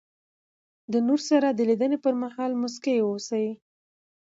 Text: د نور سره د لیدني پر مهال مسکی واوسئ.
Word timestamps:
د 0.91 0.93
نور 1.07 1.19
سره 1.29 1.47
د 1.51 1.59
لیدني 1.69 1.97
پر 2.03 2.13
مهال 2.23 2.51
مسکی 2.61 2.97
واوسئ. 3.01 3.47